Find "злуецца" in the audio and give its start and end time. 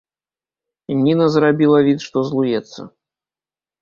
2.31-2.81